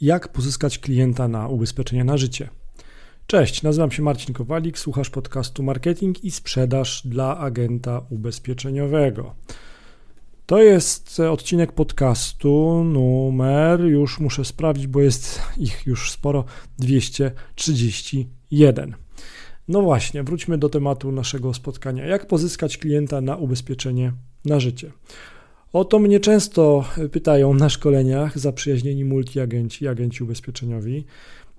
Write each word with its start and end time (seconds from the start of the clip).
Jak 0.00 0.28
pozyskać 0.28 0.78
klienta 0.78 1.28
na 1.28 1.48
ubezpieczenie 1.48 2.04
na 2.04 2.16
życie? 2.16 2.48
Cześć, 3.26 3.62
nazywam 3.62 3.90
się 3.90 4.02
Marcin 4.02 4.34
Kowalik, 4.34 4.78
słuchasz 4.78 5.10
podcastu 5.10 5.62
Marketing 5.62 6.24
i 6.24 6.30
Sprzedaż 6.30 7.02
dla 7.04 7.38
agenta 7.38 8.02
ubezpieczeniowego. 8.10 9.34
To 10.46 10.62
jest 10.62 11.20
odcinek 11.20 11.72
podcastu 11.72 12.84
numer, 12.84 13.80
już 13.80 14.20
muszę 14.20 14.44
sprawdzić, 14.44 14.86
bo 14.86 15.00
jest 15.00 15.40
ich 15.56 15.86
już 15.86 16.10
sporo, 16.10 16.44
231. 16.78 18.94
No 19.68 19.82
właśnie, 19.82 20.22
wróćmy 20.22 20.58
do 20.58 20.68
tematu 20.68 21.12
naszego 21.12 21.54
spotkania. 21.54 22.06
Jak 22.06 22.26
pozyskać 22.26 22.78
klienta 22.78 23.20
na 23.20 23.36
ubezpieczenie 23.36 24.12
na 24.44 24.60
życie? 24.60 24.92
O 25.74 25.84
to 25.84 25.98
mnie 25.98 26.20
często 26.20 26.84
pytają 27.12 27.54
na 27.54 27.68
szkoleniach 27.68 28.38
zaprzyjaźnieni 28.38 29.04
multiagenci, 29.04 29.88
agenci 29.88 30.24
ubezpieczeniowi. 30.24 31.04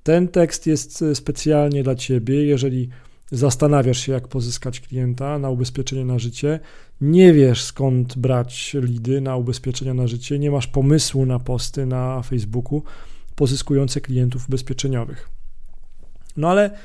Ten 0.03 0.27
tekst 0.27 0.67
jest 0.67 1.03
specjalnie 1.13 1.83
dla 1.83 1.95
Ciebie, 1.95 2.45
jeżeli 2.45 2.89
zastanawiasz 3.31 3.97
się, 3.97 4.11
jak 4.11 4.27
pozyskać 4.27 4.79
klienta 4.79 5.39
na 5.39 5.49
ubezpieczenie 5.49 6.05
na 6.05 6.19
życie, 6.19 6.59
nie 7.01 7.33
wiesz 7.33 7.63
skąd 7.63 8.17
brać 8.17 8.75
lidy 8.81 9.21
na 9.21 9.35
ubezpieczenia 9.35 9.93
na 9.93 10.07
życie, 10.07 10.39
nie 10.39 10.51
masz 10.51 10.67
pomysłu 10.67 11.25
na 11.25 11.39
posty 11.39 11.85
na 11.85 12.21
Facebooku 12.21 12.83
pozyskujące 13.35 14.01
klientów 14.01 14.47
ubezpieczeniowych. 14.47 15.29
No 16.37 16.49
ale 16.49 16.77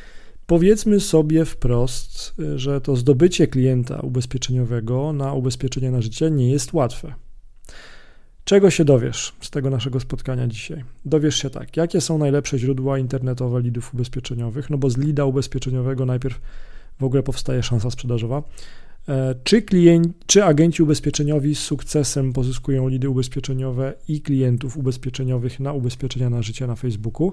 Powiedzmy 0.50 1.00
sobie 1.00 1.44
wprost, 1.44 2.34
że 2.56 2.80
to 2.80 2.96
zdobycie 2.96 3.46
klienta 3.46 4.00
ubezpieczeniowego 4.00 5.12
na 5.12 5.32
ubezpieczenie 5.32 5.90
na 5.90 6.02
życie 6.02 6.30
nie 6.30 6.50
jest 6.50 6.72
łatwe. 6.72 7.14
Czego 8.50 8.70
się 8.70 8.84
dowiesz 8.84 9.32
z 9.40 9.50
tego 9.50 9.70
naszego 9.70 10.00
spotkania 10.00 10.46
dzisiaj? 10.46 10.84
Dowiesz 11.04 11.36
się 11.36 11.50
tak, 11.50 11.76
jakie 11.76 12.00
są 12.00 12.18
najlepsze 12.18 12.58
źródła 12.58 12.98
internetowe 12.98 13.60
lidów 13.60 13.94
ubezpieczeniowych, 13.94 14.70
no 14.70 14.78
bo 14.78 14.90
z 14.90 14.96
lida 14.96 15.24
ubezpieczeniowego 15.24 16.06
najpierw 16.06 16.40
w 17.00 17.04
ogóle 17.04 17.22
powstaje 17.22 17.62
szansa 17.62 17.90
sprzedażowa. 17.90 18.42
E, 19.08 19.34
czy, 19.44 19.62
klient, 19.62 20.16
czy 20.26 20.44
agenci 20.44 20.82
ubezpieczeniowi 20.82 21.54
z 21.54 21.58
sukcesem 21.58 22.32
pozyskują 22.32 22.88
lidy 22.88 23.08
ubezpieczeniowe 23.08 23.94
i 24.08 24.22
klientów 24.22 24.76
ubezpieczeniowych 24.76 25.60
na 25.60 25.72
ubezpieczenia 25.72 26.30
na 26.30 26.42
życie 26.42 26.66
na 26.66 26.76
Facebooku? 26.76 27.32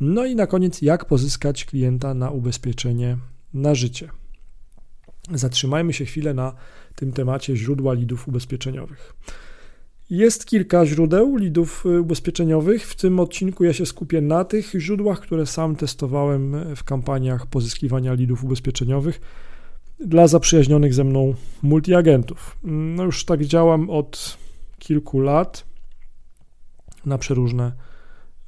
No 0.00 0.26
i 0.26 0.36
na 0.36 0.46
koniec, 0.46 0.82
jak 0.82 1.04
pozyskać 1.04 1.64
klienta 1.64 2.14
na 2.14 2.30
ubezpieczenie 2.30 3.16
na 3.54 3.74
życie? 3.74 4.08
Zatrzymajmy 5.34 5.92
się 5.92 6.04
chwilę 6.04 6.34
na 6.34 6.54
tym 6.94 7.12
temacie 7.12 7.56
źródła 7.56 7.94
lidów 7.94 8.28
ubezpieczeniowych. 8.28 9.14
Jest 10.10 10.46
kilka 10.46 10.86
źródeł 10.86 11.36
lidów 11.36 11.86
ubezpieczeniowych. 12.00 12.86
W 12.86 12.94
tym 12.96 13.20
odcinku 13.20 13.64
ja 13.64 13.72
się 13.72 13.86
skupię 13.86 14.20
na 14.20 14.44
tych 14.44 14.70
źródłach, 14.78 15.20
które 15.20 15.46
sam 15.46 15.76
testowałem 15.76 16.56
w 16.76 16.84
kampaniach 16.84 17.46
pozyskiwania 17.46 18.14
lidów 18.14 18.44
ubezpieczeniowych 18.44 19.20
dla 20.00 20.28
zaprzyjaźnionych 20.28 20.94
ze 20.94 21.04
mną 21.04 21.34
multiagentów. 21.62 22.56
No 22.62 23.04
już 23.04 23.24
tak 23.24 23.44
działam 23.44 23.90
od 23.90 24.38
kilku 24.78 25.20
lat 25.20 25.64
na 27.06 27.18
przeróżne 27.18 27.72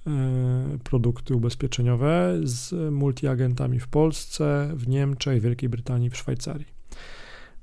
e, 0.07 0.79
produkty 0.85 1.35
ubezpieczeniowe 1.35 2.41
z 2.43 2.93
multiagentami 2.93 3.81
w 3.81 3.89
Polsce, 3.89 4.71
w 4.75 4.89
Niemczech, 4.89 5.43
Wielkiej 5.43 5.69
Brytanii, 5.69 6.11
w 6.11 6.17
Szwajcarii. 6.17 6.67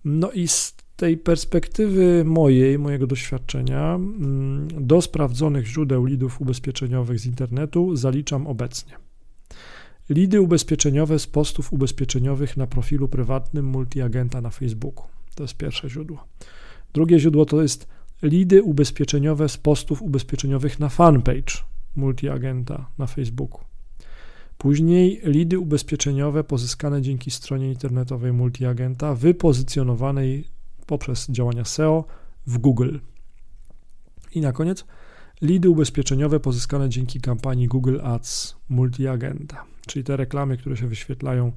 No 0.06 0.32
i 0.32 0.48
z 0.48 0.83
tej 0.96 1.18
perspektywy 1.18 2.24
mojej, 2.26 2.80
mojego 2.80 3.08
doświadczenia, 3.08 3.96
mm, 3.96 4.68
do 4.88 5.02
sprawdzonych 5.02 5.66
źródeł 5.66 6.06
lidów 6.06 6.42
ubezpieczeniowych 6.42 7.20
z 7.20 7.26
internetu 7.26 7.96
zaliczam 7.96 8.48
obecnie 8.48 8.94
Lidy 10.10 10.42
ubezpieczeniowe 10.42 11.20
z 11.20 11.28
postów 11.28 11.74
ubezpieczeniowych 11.74 12.58
na 12.58 12.68
profilu 12.68 13.08
prywatnym 13.08 13.66
multiagenta 13.66 14.42
na 14.42 14.50
Facebooku. 14.50 15.06
To 15.36 15.44
jest 15.44 15.58
pierwsze 15.58 15.90
źródło. 15.90 16.28
Drugie 16.94 17.20
źródło 17.20 17.46
to 17.46 17.62
jest 17.62 17.88
lidy 18.22 18.64
ubezpieczeniowe 18.64 19.50
z 19.50 19.58
postów 19.58 20.02
ubezpieczeniowych 20.02 20.80
na 20.80 20.90
fanpage 20.90 21.54
multiagenta 21.96 22.90
na 22.98 23.08
Facebooku. 23.08 23.62
Później 24.58 25.22
lidy 25.24 25.60
ubezpieczeniowe 25.60 26.44
pozyskane 26.44 27.02
dzięki 27.02 27.32
stronie 27.32 27.70
internetowej 27.70 28.34
multiagenta 28.34 29.16
wypozycjonowanej 29.16 30.46
poprzez 30.86 31.30
działania 31.30 31.66
SEO 31.66 32.06
w 32.48 32.58
Google. 32.58 32.98
I 34.36 34.42
na 34.42 34.52
koniec 34.52 34.86
lidy 35.42 35.70
ubezpieczeniowe 35.70 36.40
pozyskane 36.40 36.90
dzięki 36.90 37.22
kampanii 37.22 37.68
Google 37.68 38.00
Ads 38.04 38.56
multiagenta 38.70 39.74
czyli 39.88 40.04
te 40.04 40.18
reklamy, 40.18 40.58
które 40.58 40.78
się 40.78 40.88
wyświetlają 40.88 41.52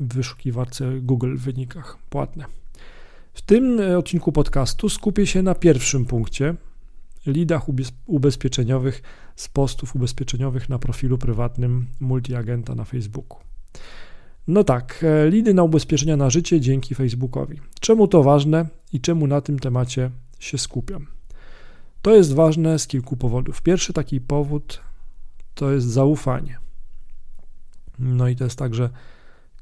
w 0.00 0.14
wyszukiwarce 0.14 1.00
Google 1.00 1.36
w 1.36 1.40
wynikach 1.40 1.98
płatne. 2.10 2.44
W 3.34 3.42
tym 3.42 3.80
e, 3.80 3.98
odcinku 3.98 4.32
podcastu 4.32 4.88
skupię 4.88 5.26
się 5.26 5.42
na 5.42 5.54
pierwszym 5.54 6.06
punkcie 6.06 6.54
lidach 7.26 7.62
ubezpieczeniowych 8.06 9.02
z 9.36 9.48
postów 9.48 9.96
ubezpieczeniowych 9.96 10.68
na 10.68 10.78
profilu 10.78 11.18
prywatnym 11.18 11.86
multiagenta 12.00 12.74
na 12.74 12.84
Facebooku. 12.84 13.38
No 14.48 14.64
tak, 14.64 15.04
e, 15.04 15.30
lidy 15.30 15.54
na 15.54 15.62
ubezpieczenia 15.62 16.16
na 16.16 16.30
życie 16.30 16.60
dzięki 16.60 16.94
Facebookowi. 16.94 17.60
Czemu 17.80 18.08
to 18.08 18.22
ważne 18.22 18.66
i 18.92 19.00
czemu 19.00 19.26
na 19.26 19.40
tym 19.40 19.58
temacie 19.58 20.10
się 20.38 20.58
skupiam? 20.58 21.06
To 22.02 22.14
jest 22.14 22.34
ważne 22.34 22.78
z 22.78 22.86
kilku 22.86 23.16
powodów. 23.16 23.62
Pierwszy 23.62 23.92
taki 23.92 24.20
powód 24.20 24.80
to 25.54 25.70
jest 25.70 25.86
zaufanie. 25.86 26.58
No 27.98 28.28
i 28.28 28.36
to 28.36 28.44
jest 28.44 28.58
tak, 28.58 28.74
że 28.74 28.90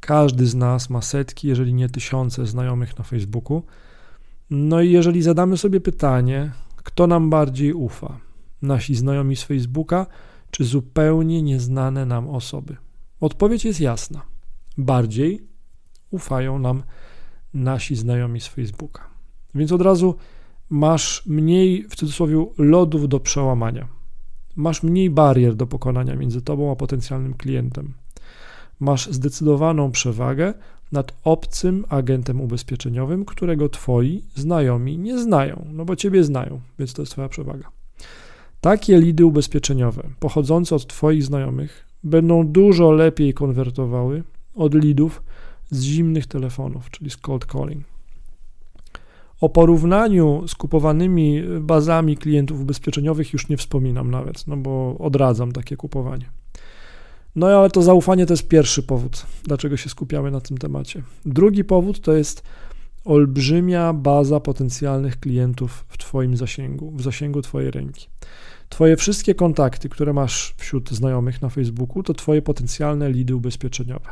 każdy 0.00 0.46
z 0.46 0.54
nas 0.54 0.90
ma 0.90 1.02
setki, 1.02 1.48
jeżeli 1.48 1.74
nie 1.74 1.88
tysiące 1.88 2.46
znajomych 2.46 2.98
na 2.98 3.04
Facebooku. 3.04 3.62
No 4.50 4.80
i 4.80 4.90
jeżeli 4.90 5.22
zadamy 5.22 5.56
sobie 5.56 5.80
pytanie, 5.80 6.52
kto 6.76 7.06
nam 7.06 7.30
bardziej 7.30 7.72
ufa? 7.72 8.18
Nasi 8.62 8.94
znajomi 8.94 9.36
z 9.36 9.42
Facebooka, 9.42 10.06
czy 10.50 10.64
zupełnie 10.64 11.42
nieznane 11.42 12.06
nam 12.06 12.28
osoby? 12.30 12.76
Odpowiedź 13.20 13.64
jest 13.64 13.80
jasna. 13.80 14.22
Bardziej 14.78 15.46
ufają 16.10 16.58
nam 16.58 16.82
nasi 17.54 17.96
znajomi 17.96 18.40
z 18.40 18.46
Facebooka. 18.46 19.06
Więc 19.54 19.72
od 19.72 19.82
razu 19.82 20.14
masz 20.70 21.26
mniej, 21.26 21.88
w 21.88 21.96
cudzysłowie, 21.96 22.46
lodów 22.58 23.08
do 23.08 23.20
przełamania. 23.20 23.88
Masz 24.56 24.82
mniej 24.82 25.10
barier 25.10 25.54
do 25.54 25.66
pokonania 25.66 26.16
między 26.16 26.42
tobą 26.42 26.72
a 26.72 26.76
potencjalnym 26.76 27.34
klientem 27.34 27.94
masz 28.82 29.10
zdecydowaną 29.10 29.90
przewagę 29.90 30.54
nad 30.92 31.12
obcym 31.24 31.84
agentem 31.88 32.40
ubezpieczeniowym, 32.40 33.24
którego 33.24 33.68
twoi 33.68 34.22
znajomi 34.34 34.98
nie 34.98 35.18
znają, 35.18 35.66
no 35.72 35.84
bo 35.84 35.96
ciebie 35.96 36.24
znają, 36.24 36.60
więc 36.78 36.92
to 36.92 37.02
jest 37.02 37.12
twoja 37.12 37.28
przewaga. 37.28 37.68
Takie 38.60 39.00
lidy 39.00 39.26
ubezpieczeniowe 39.26 40.02
pochodzące 40.20 40.74
od 40.74 40.86
twoich 40.86 41.24
znajomych 41.24 41.86
będą 42.04 42.46
dużo 42.46 42.92
lepiej 42.92 43.34
konwertowały 43.34 44.22
od 44.54 44.74
lidów 44.74 45.22
z 45.70 45.82
zimnych 45.82 46.26
telefonów, 46.26 46.90
czyli 46.90 47.10
z 47.10 47.16
cold 47.16 47.46
calling. 47.52 47.84
O 49.40 49.48
porównaniu 49.48 50.44
z 50.48 50.54
kupowanymi 50.54 51.42
bazami 51.60 52.16
klientów 52.16 52.60
ubezpieczeniowych 52.60 53.32
już 53.32 53.48
nie 53.48 53.56
wspominam 53.56 54.10
nawet, 54.10 54.46
no 54.46 54.56
bo 54.56 54.96
odradzam 54.98 55.52
takie 55.52 55.76
kupowanie. 55.76 56.30
No 57.36 57.46
ale 57.46 57.70
to 57.70 57.82
zaufanie 57.82 58.26
to 58.26 58.32
jest 58.32 58.48
pierwszy 58.48 58.82
powód, 58.82 59.26
dlaczego 59.44 59.76
się 59.76 59.88
skupiamy 59.88 60.30
na 60.30 60.40
tym 60.40 60.58
temacie. 60.58 61.02
Drugi 61.26 61.64
powód 61.64 62.00
to 62.00 62.12
jest 62.12 62.42
olbrzymia 63.04 63.92
baza 63.92 64.40
potencjalnych 64.40 65.20
klientów 65.20 65.84
w 65.88 65.98
Twoim 65.98 66.36
zasięgu, 66.36 66.90
w 66.90 67.02
zasięgu 67.02 67.42
Twojej 67.42 67.70
ręki. 67.70 68.06
Twoje 68.68 68.96
wszystkie 68.96 69.34
kontakty, 69.34 69.88
które 69.88 70.12
masz 70.12 70.54
wśród 70.56 70.90
znajomych 70.90 71.42
na 71.42 71.48
Facebooku, 71.48 72.02
to 72.02 72.14
Twoje 72.14 72.42
potencjalne 72.42 73.10
lidy 73.10 73.36
ubezpieczeniowe. 73.36 74.08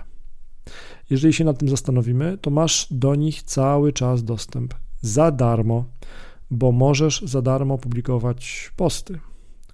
Jeżeli 1.11 1.33
się 1.33 1.45
nad 1.45 1.59
tym 1.59 1.69
zastanowimy, 1.69 2.39
to 2.39 2.51
masz 2.51 2.87
do 2.91 3.15
nich 3.15 3.43
cały 3.43 3.93
czas 3.93 4.25
dostęp 4.25 4.75
za 5.01 5.31
darmo, 5.31 5.85
bo 6.51 6.73
możesz 6.73 7.23
za 7.23 7.43
darmo 7.43 7.79
publikować 7.79 8.71
posty, 8.77 9.21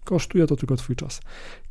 Kosztuje 0.06 0.46
to 0.46 0.56
tylko 0.56 0.76
Twój 0.76 0.96
czas. 0.96 1.20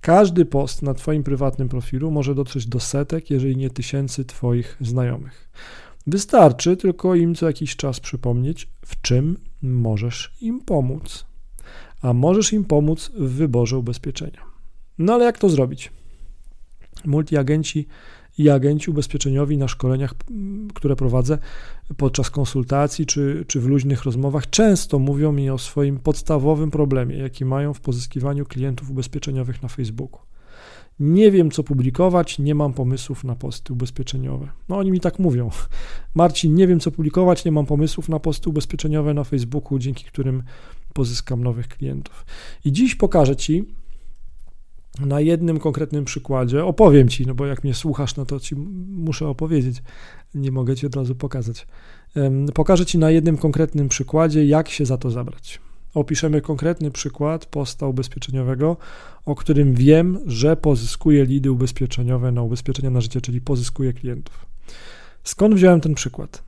Każdy 0.01 0.45
post 0.45 0.81
na 0.81 0.93
Twoim 0.93 1.23
prywatnym 1.23 1.69
profilu 1.69 2.11
może 2.11 2.35
dotrzeć 2.35 2.67
do 2.67 2.79
setek, 2.79 3.29
jeżeli 3.29 3.57
nie 3.57 3.69
tysięcy 3.69 4.25
Twoich 4.25 4.77
znajomych. 4.81 5.49
Wystarczy 6.07 6.77
tylko 6.77 7.15
im 7.15 7.35
co 7.35 7.47
jakiś 7.47 7.75
czas 7.75 7.99
przypomnieć, 7.99 8.69
w 8.85 9.01
czym 9.01 9.37
możesz 9.61 10.33
im 10.41 10.61
pomóc. 10.61 11.25
A 12.01 12.13
możesz 12.13 12.53
im 12.53 12.65
pomóc 12.65 13.11
w 13.15 13.31
wyborze 13.31 13.77
ubezpieczenia. 13.77 14.41
No 14.97 15.13
ale 15.13 15.25
jak 15.25 15.37
to 15.37 15.49
zrobić? 15.49 15.91
Multiagenci 17.05 17.87
i 18.37 18.49
agenci 18.49 18.91
ubezpieczeniowi 18.91 19.57
na 19.57 19.67
szkoleniach, 19.67 20.13
które 20.73 20.95
prowadzę 20.95 21.37
podczas 21.97 22.29
konsultacji 22.29 23.05
czy, 23.05 23.45
czy 23.47 23.61
w 23.61 23.65
luźnych 23.65 24.03
rozmowach, 24.03 24.49
często 24.49 24.99
mówią 24.99 25.31
mi 25.31 25.49
o 25.49 25.57
swoim 25.57 25.99
podstawowym 25.99 26.71
problemie, 26.71 27.17
jaki 27.17 27.45
mają 27.45 27.73
w 27.73 27.79
pozyskiwaniu 27.79 28.45
klientów 28.45 28.89
ubezpieczeniowych 28.89 29.63
na 29.63 29.69
Facebooku. 29.69 30.19
Nie 30.99 31.31
wiem, 31.31 31.51
co 31.51 31.63
publikować, 31.63 32.39
nie 32.39 32.55
mam 32.55 32.73
pomysłów 32.73 33.23
na 33.23 33.35
posty 33.35 33.73
ubezpieczeniowe. 33.73 34.47
No 34.69 34.77
oni 34.77 34.91
mi 34.91 34.99
tak 34.99 35.19
mówią. 35.19 35.49
Marcin, 36.15 36.55
nie 36.55 36.67
wiem, 36.67 36.79
co 36.79 36.91
publikować, 36.91 37.45
nie 37.45 37.51
mam 37.51 37.65
pomysłów 37.65 38.09
na 38.09 38.19
posty 38.19 38.49
ubezpieczeniowe 38.49 39.13
na 39.13 39.23
Facebooku, 39.23 39.79
dzięki 39.79 40.05
którym 40.05 40.43
pozyskam 40.93 41.43
nowych 41.43 41.67
klientów. 41.67 42.25
I 42.65 42.71
dziś 42.71 42.95
pokażę 42.95 43.35
Ci 43.35 43.65
na 44.99 45.21
jednym 45.21 45.59
konkretnym 45.59 46.05
przykładzie, 46.05 46.65
opowiem 46.65 47.09
Ci, 47.09 47.27
no 47.27 47.35
bo 47.35 47.45
jak 47.45 47.63
mnie 47.63 47.73
słuchasz, 47.73 48.15
no 48.15 48.25
to 48.25 48.39
Ci 48.39 48.55
muszę 48.87 49.27
opowiedzieć, 49.27 49.83
nie 50.35 50.51
mogę 50.51 50.75
Ci 50.75 50.85
od 50.85 50.95
razu 50.95 51.15
pokazać. 51.15 51.67
Pokażę 52.53 52.85
Ci 52.85 52.97
na 52.97 53.11
jednym 53.11 53.37
konkretnym 53.37 53.89
przykładzie, 53.89 54.45
jak 54.45 54.69
się 54.69 54.85
za 54.85 54.97
to 54.97 55.11
zabrać 55.11 55.59
opiszemy 55.95 56.41
konkretny 56.41 56.91
przykład 56.91 57.45
posta 57.45 57.87
ubezpieczeniowego, 57.87 58.77
o 59.25 59.35
którym 59.35 59.73
wiem, 59.73 60.19
że 60.25 60.57
pozyskuje 60.57 61.25
lidy 61.25 61.51
ubezpieczeniowe 61.51 62.31
na 62.31 62.41
ubezpieczenia 62.41 62.89
na 62.89 63.01
życie, 63.01 63.21
czyli 63.21 63.41
pozyskuje 63.41 63.93
klientów. 63.93 64.45
Skąd 65.23 65.55
wziąłem 65.55 65.81
ten 65.81 65.95
przykład? 65.95 66.43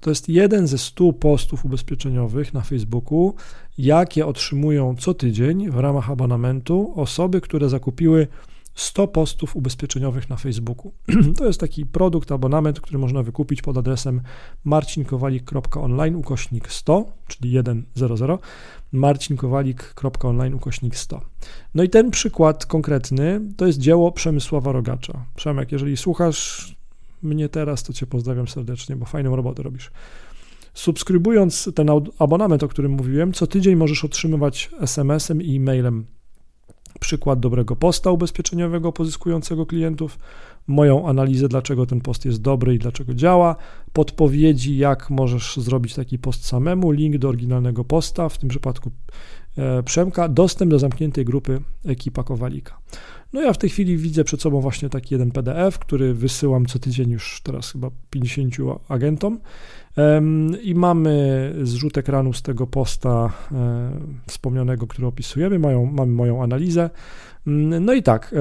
To 0.00 0.10
jest 0.10 0.28
jeden 0.28 0.66
ze 0.66 0.78
100 0.78 1.12
postów 1.12 1.64
ubezpieczeniowych 1.64 2.54
na 2.54 2.60
Facebooku, 2.60 3.34
jakie 3.78 4.26
otrzymują 4.26 4.96
co 4.98 5.14
tydzień 5.14 5.70
w 5.70 5.78
ramach 5.78 6.10
abonamentu 6.10 6.92
osoby, 6.96 7.40
które 7.40 7.68
zakupiły 7.68 8.28
100 8.78 9.08
postów 9.08 9.56
ubezpieczeniowych 9.56 10.30
na 10.30 10.36
Facebooku. 10.36 10.92
To 11.38 11.46
jest 11.46 11.60
taki 11.60 11.86
produkt, 11.86 12.32
abonament, 12.32 12.80
który 12.80 12.98
można 12.98 13.22
wykupić 13.22 13.62
pod 13.62 13.78
adresem 13.78 14.20
marcinkowalik.online 14.64 16.16
ukośnik 16.16 16.72
100, 16.72 17.04
czyli 17.26 17.58
100, 17.96 18.38
marcinkowalik.online 18.92 20.54
ukośnik 20.54 20.96
100. 20.96 21.20
No 21.74 21.82
i 21.82 21.88
ten 21.88 22.10
przykład 22.10 22.66
konkretny 22.66 23.40
to 23.56 23.66
jest 23.66 23.78
dzieło 23.78 24.12
Przemysława 24.12 24.72
Rogacza. 24.72 25.26
Przemek, 25.36 25.72
jeżeli 25.72 25.96
słuchasz 25.96 26.77
mnie 27.22 27.48
teraz, 27.48 27.82
to 27.82 27.92
cię 27.92 28.06
pozdrawiam 28.06 28.48
serdecznie, 28.48 28.96
bo 28.96 29.06
fajną 29.06 29.36
robotę 29.36 29.62
robisz. 29.62 29.90
Subskrybując 30.74 31.70
ten 31.74 31.90
abonament, 32.18 32.62
o 32.62 32.68
którym 32.68 32.92
mówiłem, 32.92 33.32
co 33.32 33.46
tydzień 33.46 33.76
możesz 33.76 34.04
otrzymywać 34.04 34.70
SMS-em 34.80 35.42
i 35.42 35.56
e-mailem 35.56 36.06
przykład 36.98 37.40
dobrego 37.40 37.76
posta 37.76 38.10
ubezpieczeniowego 38.10 38.92
pozyskującego 38.92 39.66
klientów, 39.66 40.18
moją 40.66 41.08
analizę, 41.08 41.48
dlaczego 41.48 41.86
ten 41.86 42.00
post 42.00 42.24
jest 42.24 42.42
dobry 42.42 42.74
i 42.74 42.78
dlaczego 42.78 43.14
działa, 43.14 43.56
podpowiedzi, 43.92 44.76
jak 44.76 45.10
możesz 45.10 45.56
zrobić 45.56 45.94
taki 45.94 46.18
post 46.18 46.46
samemu, 46.46 46.90
link 46.90 47.18
do 47.18 47.28
oryginalnego 47.28 47.84
posta, 47.84 48.28
w 48.28 48.38
tym 48.38 48.48
przypadku 48.48 48.90
Przemka, 49.84 50.28
dostęp 50.28 50.70
do 50.70 50.78
zamkniętej 50.78 51.24
grupy 51.24 51.60
ekipa 51.84 52.22
Kowalika. 52.22 52.78
No 53.32 53.42
ja 53.42 53.52
w 53.52 53.58
tej 53.58 53.70
chwili 53.70 53.96
widzę 53.96 54.24
przed 54.24 54.42
sobą 54.42 54.60
właśnie 54.60 54.88
taki 54.88 55.14
jeden 55.14 55.30
PDF, 55.30 55.78
który 55.78 56.14
wysyłam 56.14 56.66
co 56.66 56.78
tydzień 56.78 57.10
już 57.10 57.40
teraz 57.44 57.72
chyba 57.72 57.90
50 58.10 58.54
agentom 58.88 59.38
i 60.62 60.74
mamy 60.74 61.54
zrzut 61.62 61.98
ekranu 61.98 62.32
z 62.32 62.42
tego 62.42 62.66
posta 62.66 63.32
e, 63.52 63.90
wspomnianego, 64.26 64.86
który 64.86 65.06
opisujemy, 65.06 65.58
mają, 65.58 65.86
mamy 65.86 66.12
moją 66.12 66.42
analizę. 66.42 66.90
Mm, 67.46 67.84
no 67.84 67.92
i 67.92 68.02
tak, 68.02 68.34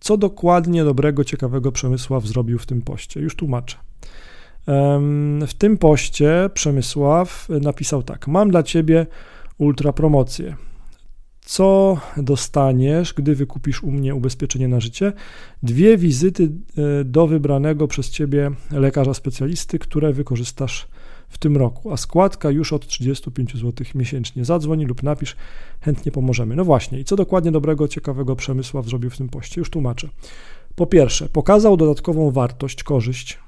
co 0.00 0.16
dokładnie 0.16 0.84
dobrego, 0.84 1.24
ciekawego 1.24 1.72
Przemysław 1.72 2.26
zrobił 2.26 2.58
w 2.58 2.66
tym 2.66 2.82
poście? 2.82 3.20
Już 3.20 3.36
tłumaczę. 3.36 3.76
W 5.46 5.54
tym 5.58 5.78
poście 5.78 6.50
Przemysław 6.54 7.48
napisał 7.48 8.02
tak: 8.02 8.28
Mam 8.28 8.50
dla 8.50 8.62
ciebie 8.62 9.06
ultra 9.58 9.92
promocję. 9.92 10.56
Co 11.40 11.98
dostaniesz, 12.16 13.14
gdy 13.14 13.34
wykupisz 13.34 13.82
u 13.82 13.90
mnie 13.90 14.14
ubezpieczenie 14.14 14.68
na 14.68 14.80
życie? 14.80 15.12
Dwie 15.62 15.96
wizyty 15.96 16.44
e, 17.00 17.04
do 17.04 17.26
wybranego 17.26 17.88
przez 17.88 18.10
ciebie 18.10 18.50
lekarza 18.70 19.14
specjalisty, 19.14 19.78
które 19.78 20.12
wykorzystasz 20.12 20.88
w 21.28 21.38
tym 21.38 21.56
roku, 21.56 21.92
a 21.92 21.96
składka 21.96 22.50
już 22.50 22.72
od 22.72 22.86
35 22.86 23.56
zł 23.56 23.86
miesięcznie. 23.94 24.44
Zadzwoń 24.44 24.84
lub 24.84 25.02
napisz, 25.02 25.36
chętnie 25.80 26.12
pomożemy. 26.12 26.56
No 26.56 26.64
właśnie, 26.64 27.00
i 27.00 27.04
co 27.04 27.16
dokładnie 27.16 27.52
dobrego, 27.52 27.88
ciekawego 27.88 28.36
Przemysław 28.36 28.86
zrobił 28.86 29.10
w 29.10 29.16
tym 29.16 29.28
poście? 29.28 29.60
Już 29.60 29.70
tłumaczę. 29.70 30.08
Po 30.74 30.86
pierwsze, 30.86 31.28
pokazał 31.28 31.76
dodatkową 31.76 32.30
wartość, 32.30 32.82
korzyść, 32.82 33.38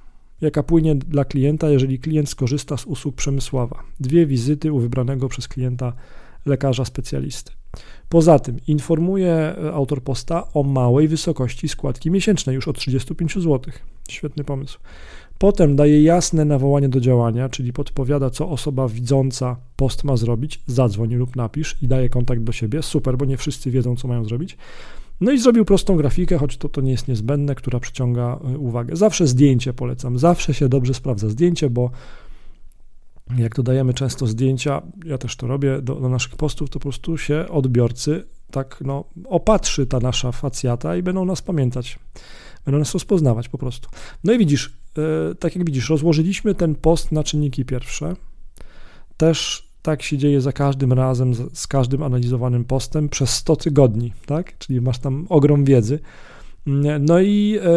jaka 0.41 0.63
płynie 0.63 0.95
dla 0.95 1.25
klienta, 1.25 1.71
jeżeli 1.71 1.99
klient 1.99 2.29
skorzysta 2.29 2.77
z 2.77 2.87
usług 2.87 3.15
Przemysława. 3.15 3.83
Dwie 4.01 4.27
wizyty 4.27 4.73
u 4.73 4.79
wybranego 4.79 5.29
przez 5.29 5.49
klienta 5.49 5.93
lekarza 6.47 6.85
specjalisty. 6.85 7.53
Poza 8.09 8.39
tym 8.39 8.57
informuje 8.67 9.33
e, 9.33 9.73
autor 9.73 10.03
posta 10.03 10.53
o 10.55 10.63
małej 10.63 11.09
wysokości 11.09 11.69
składki 11.69 12.11
miesięcznej, 12.11 12.55
już 12.55 12.69
od 12.69 12.79
35 12.79 13.35
zł. 13.35 13.61
Świetny 14.09 14.45
pomysł. 14.45 14.79
Potem 15.39 15.77
daje 15.77 16.03
jasne 16.03 16.45
nawołanie 16.45 16.89
do 16.89 17.01
działania, 17.01 17.49
czyli 17.49 17.73
podpowiada, 17.73 18.31
co 18.31 18.49
osoba 18.49 18.89
widząca 18.89 19.57
post 19.77 20.05
ma 20.05 20.17
zrobić. 20.17 20.61
Zadzwoń 20.67 21.15
lub 21.15 21.37
napisz 21.37 21.77
i 21.83 21.89
daje 21.89 22.09
kontakt 22.09 22.43
do 22.43 22.53
siebie. 22.53 22.83
Super, 22.83 23.17
bo 23.17 23.25
nie 23.25 23.37
wszyscy 23.37 23.71
wiedzą, 23.71 23.97
co 23.97 24.09
mają 24.09 24.25
zrobić. 24.25 24.57
No 25.21 25.33
i 25.33 25.39
zrobił 25.39 25.65
prostą 25.65 25.97
grafikę, 25.97 26.39
choć 26.39 26.57
to, 26.57 26.69
to 26.69 26.81
nie 26.81 26.91
jest 26.91 27.09
niezbędne, 27.09 27.55
która 27.55 27.81
przyciąga 27.81 28.39
y, 28.55 28.59
uwagę. 28.59 28.97
Zawsze 28.97 29.27
zdjęcie 29.27 29.73
polecam. 29.73 30.19
Zawsze 30.19 30.55
się 30.55 30.69
dobrze 30.69 30.95
sprawdza 30.95 31.29
zdjęcie, 31.29 31.71
bo 31.71 31.91
jak 33.39 33.55
dodajemy 33.55 33.95
często 33.95 34.27
zdjęcia, 34.27 34.83
ja 35.05 35.19
też 35.19 35.37
to 35.37 35.47
robię 35.47 35.83
do, 35.83 35.95
do 35.95 36.09
naszych 36.09 36.37
postów, 36.37 36.71
to 36.71 36.79
po 36.79 36.83
prostu 36.83 37.19
się 37.19 37.49
odbiorcy 37.49 38.25
tak 38.51 38.83
no, 38.85 39.05
opatrzy 39.25 39.87
ta 39.87 40.01
nasza 40.01 40.33
facjata 40.33 40.97
i 40.97 41.03
będą 41.03 41.25
nas 41.25 41.43
pamiętać. 41.43 41.99
Będą 42.65 42.79
nas 42.79 42.95
rozpoznawać 42.95 43.49
po 43.49 43.59
prostu. 43.59 43.89
No 44.25 44.33
i 44.33 44.39
widzisz, 44.39 44.81
E, 44.99 45.35
tak 45.35 45.57
jak 45.57 45.65
widzisz, 45.65 45.91
rozłożyliśmy 45.91 46.55
ten 46.55 46.75
post 46.75 47.13
na 47.13 47.25
czynniki 47.25 47.65
pierwsze. 47.65 48.17
Też 49.17 49.70
tak 49.83 50.03
się 50.03 50.19
dzieje 50.19 50.41
za 50.41 50.53
każdym 50.53 50.93
razem, 50.93 51.35
z 51.53 51.67
każdym 51.67 52.03
analizowanym 52.03 52.65
postem 52.65 53.09
przez 53.09 53.31
100 53.31 53.57
tygodni, 53.57 54.13
tak? 54.27 54.59
Czyli 54.59 54.81
masz 54.81 54.99
tam 54.99 55.27
ogrom 55.29 55.65
wiedzy. 55.65 55.99
No 57.01 57.21
i 57.21 57.59
e, 57.63 57.69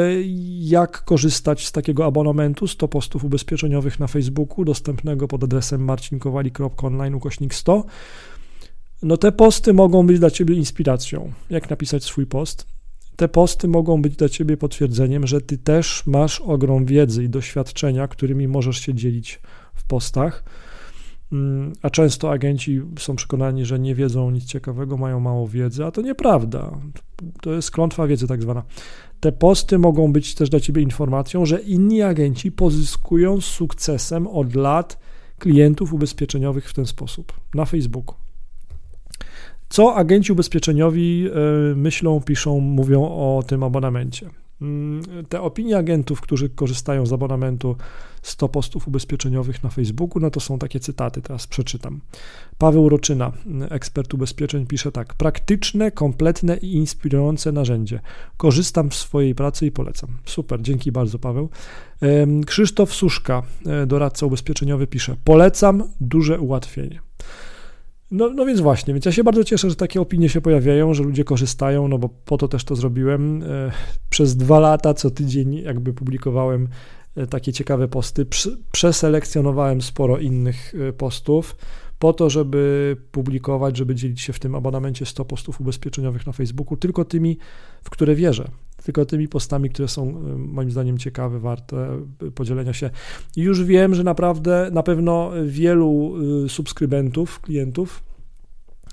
jak 0.60 1.04
korzystać 1.04 1.68
z 1.68 1.72
takiego 1.72 2.06
abonamentu 2.06 2.68
100 2.68 2.88
postów 2.88 3.24
ubezpieczeniowych 3.24 4.00
na 4.00 4.08
Facebooku, 4.08 4.66
dostępnego 4.66 5.28
pod 5.28 5.44
adresem 5.44 5.84
marcinkowali.online 5.84 7.16
ukośnik 7.16 7.54
100. 7.54 7.86
No 9.04 9.18
te 9.18 9.32
posty 9.32 9.74
mogą 9.74 10.08
być 10.08 10.20
dla 10.20 10.32
Ciebie 10.32 10.56
inspiracją, 10.56 11.32
jak 11.50 11.70
napisać 11.70 12.04
swój 12.04 12.26
post. 12.26 12.74
Te 13.16 13.28
posty 13.28 13.68
mogą 13.68 14.02
być 14.02 14.16
dla 14.16 14.30
ciebie 14.30 14.58
potwierdzeniem, 14.58 15.28
że 15.28 15.42
ty 15.42 15.58
też 15.58 16.04
masz 16.06 16.42
ogrom 16.42 16.86
wiedzy 16.86 17.24
i 17.24 17.30
doświadczenia, 17.30 18.08
którymi 18.08 18.48
możesz 18.48 18.78
się 18.80 18.94
dzielić 18.94 19.42
w 19.74 19.84
postach. 19.84 20.44
Mm, 21.34 21.74
a 21.82 21.90
często 21.90 22.32
agenci 22.32 22.82
są 23.00 23.16
przekonani, 23.16 23.66
że 23.66 23.80
nie 23.80 23.96
wiedzą 23.96 24.32
nic 24.32 24.46
ciekawego, 24.46 24.98
mają 24.98 25.20
mało 25.20 25.48
wiedzy, 25.48 25.86
a 25.86 25.92
to 25.92 26.02
nieprawda. 26.02 26.78
To 27.42 27.54
jest 27.54 27.72
klątwa 27.72 28.08
wiedzy, 28.08 28.28
tak 28.28 28.42
zwana. 28.42 28.64
Te 29.20 29.32
posty 29.32 29.80
mogą 29.80 30.14
być 30.14 30.36
też 30.36 30.50
dla 30.50 30.60
ciebie 30.60 30.82
informacją, 30.82 31.46
że 31.46 31.62
inni 31.62 32.02
agenci 32.02 32.52
pozyskują 32.52 33.42
z 33.42 33.46
sukcesem 33.46 34.28
od 34.28 34.56
lat 34.56 35.00
klientów 35.40 35.94
ubezpieczeniowych 35.94 36.70
w 36.70 36.74
ten 36.74 36.86
sposób 36.86 37.34
na 37.54 37.66
Facebooku. 37.66 38.16
Co 39.70 39.96
agenci 39.96 40.32
ubezpieczeniowi 40.32 41.28
e, 41.28 41.76
myślą, 41.76 42.22
piszą, 42.22 42.60
mówią 42.60 43.04
o 43.04 43.44
tym 43.48 43.64
abonamencie? 43.64 44.30
Mm, 44.62 45.26
te 45.30 45.42
opinie 45.42 45.78
agentów, 45.78 46.22
którzy 46.22 46.50
korzystają 46.50 47.06
z 47.06 47.14
abonamentu 47.14 47.76
100 48.22 48.50
postów 48.50 48.88
ubezpieczeniowych 48.88 49.64
na 49.64 49.70
Facebooku, 49.70 50.22
no 50.22 50.30
to 50.32 50.40
są 50.40 50.60
takie 50.60 50.80
cytaty, 50.80 51.22
teraz 51.22 51.48
przeczytam. 51.48 52.02
Paweł 52.58 52.90
Roczyna, 52.90 53.32
ekspert 53.70 54.14
ubezpieczeń, 54.14 54.66
pisze 54.68 54.92
tak: 54.92 55.14
Praktyczne, 55.14 55.92
kompletne 55.92 56.58
i 56.58 56.74
inspirujące 56.74 57.52
narzędzie. 57.52 58.00
Korzystam 58.38 58.90
w 58.90 58.96
swojej 58.96 59.36
pracy 59.36 59.66
i 59.66 59.72
polecam. 59.72 60.10
Super, 60.26 60.62
dzięki 60.62 60.92
bardzo, 60.92 61.20
Paweł. 61.20 61.50
Krzysztof 62.46 62.94
Suszka, 62.94 63.44
e, 63.66 63.86
doradca 63.86 64.26
ubezpieczeniowy, 64.26 64.88
pisze: 64.88 65.16
Polecam, 65.24 65.84
duże 66.02 66.40
ułatwienie. 66.40 67.00
No, 68.14 68.30
no 68.30 68.46
więc 68.46 68.62
właśnie, 68.62 68.94
więc 68.94 69.06
ja 69.06 69.12
się 69.12 69.24
bardzo 69.24 69.44
cieszę, 69.44 69.70
że 69.70 69.76
takie 69.76 70.02
opinie 70.02 70.30
się 70.30 70.42
pojawiają, 70.42 70.94
że 70.94 71.04
ludzie 71.04 71.24
korzystają, 71.24 71.88
no 71.88 71.98
bo 71.98 72.10
po 72.10 72.38
to 72.38 72.48
też 72.48 72.64
to 72.64 72.76
zrobiłem. 72.76 73.44
E, 73.44 73.72
przez 74.10 74.38
dwa 74.38 74.60
lata 74.60 74.94
co 74.94 75.12
tydzień 75.12 75.54
jakby 75.54 75.94
publikowałem 75.94 76.68
e, 77.16 77.28
takie 77.28 77.54
ciekawe 77.54 77.88
posty, 77.88 78.26
przeselekcjonowałem 78.72 79.82
sporo 79.82 80.18
innych 80.18 80.74
e, 80.90 80.94
postów 80.94 81.56
po 82.00 82.14
to, 82.14 82.30
żeby 82.30 82.98
publikować, 83.12 83.78
żeby 83.78 83.96
dzielić 83.96 84.22
się 84.22 84.34
w 84.34 84.40
tym 84.40 84.56
abonamencie 84.56 85.06
100 85.06 85.26
postów 85.26 85.62
ubezpieczeniowych 85.62 86.28
na 86.28 86.34
Facebooku, 86.34 86.78
tylko 86.78 87.06
tymi, 87.06 87.38
w 87.84 87.90
które 87.90 88.16
wierzę. 88.16 88.48
Tylko 88.84 89.06
tymi 89.06 89.28
postami, 89.28 89.70
które 89.70 89.88
są 89.88 90.10
y, 90.10 90.38
moim 90.38 90.72
zdaniem 90.72 90.98
ciekawe, 90.98 91.40
warte 91.40 92.02
y, 92.24 92.32
podzielenia 92.32 92.74
się. 92.74 92.90
I 93.36 93.42
już 93.42 93.64
wiem, 93.64 93.96
że 93.96 94.04
naprawdę 94.04 94.70
na 94.74 94.84
pewno 94.84 95.32
wielu 95.46 96.16
y, 96.46 96.50
subskrybentów, 96.50 97.42
klientów, 97.42 98.04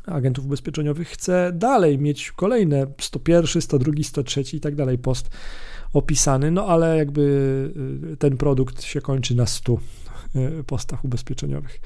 agentów 0.06 0.44
ubezpieczeniowych 0.44 1.08
chce 1.08 1.52
dalej 1.54 1.98
mieć 1.98 2.32
kolejne 2.32 2.86
101, 3.00 3.62
102, 3.62 3.92
103 4.02 4.42
i 4.52 4.60
tak 4.60 4.74
dalej 4.74 4.98
post 4.98 5.30
opisany, 5.92 6.50
no 6.50 6.66
ale 6.66 6.96
jakby 6.96 7.74
ten 8.18 8.36
produkt 8.36 8.82
się 8.82 9.00
kończy 9.00 9.34
na 9.34 9.46
100 9.46 9.78
postach 10.66 11.04
ubezpieczeniowych. 11.04 11.80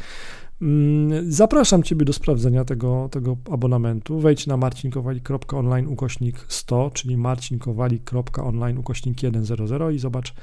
Mm, 0.65 1.33
zapraszam 1.33 1.83
Ciebie 1.83 2.05
do 2.05 2.13
sprawdzenia 2.13 2.65
tego, 2.65 3.09
tego 3.13 3.37
abonamentu. 3.51 4.21
Wejdź 4.21 4.47
na 4.47 4.57
marcinkowali.online 4.57 5.87
ukośnik 5.87 6.45
100, 6.49 6.91
czyli 6.91 7.17
marcinkowali.online 7.17 8.79
ukośnik 8.79 9.19
100 9.19 9.91
i 9.91 9.99
zobacz, 9.99 10.35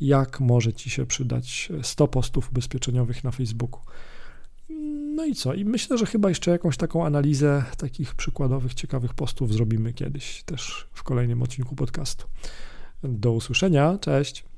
jak 0.00 0.40
może 0.40 0.72
Ci 0.72 0.90
się 0.90 1.06
przydać 1.06 1.68
100 1.82 2.08
postów 2.08 2.50
ubezpieczeniowych 2.50 3.24
na 3.24 3.30
Facebooku. 3.30 3.80
No 5.14 5.24
i 5.24 5.34
co? 5.34 5.54
I 5.54 5.64
myślę, 5.64 5.98
że 5.98 6.06
chyba 6.06 6.28
jeszcze 6.28 6.50
jakąś 6.50 6.76
taką 6.76 7.06
analizę 7.06 7.64
takich 7.76 8.14
przykładowych, 8.14 8.74
ciekawych 8.74 9.14
postów 9.14 9.52
zrobimy 9.52 9.92
kiedyś 9.92 10.42
też 10.42 10.88
w 10.92 11.02
kolejnym 11.02 11.42
odcinku 11.42 11.76
podcastu. 11.76 12.26
Do 13.02 13.32
usłyszenia, 13.32 13.98
cześć. 14.00 14.49